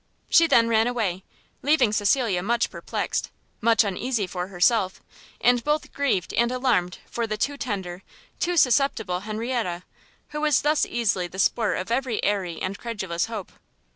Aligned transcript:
She 0.29 0.47
then 0.47 0.67
ran 0.67 0.87
away; 0.87 1.23
leaving 1.61 1.93
Cecilia 1.93 2.41
much 2.41 2.71
perplexed, 2.71 3.29
much 3.61 3.83
uneasy 3.83 4.25
for 4.25 4.47
herself, 4.47 4.99
and 5.39 5.63
both 5.63 5.93
grieved 5.93 6.33
and 6.33 6.51
alarmed 6.51 6.97
for 7.05 7.27
the 7.27 7.37
too 7.37 7.55
tender, 7.55 8.01
too 8.39 8.57
susceptible 8.57 9.19
Henrietta, 9.19 9.83
who 10.29 10.41
was 10.41 10.63
thus 10.63 10.87
easily 10.87 11.27
the 11.27 11.37
sport 11.37 11.77
of 11.77 11.91
every 11.91 12.23
airy 12.23 12.59
and 12.59 12.79
credulous 12.79 13.27
hope. 13.27 13.51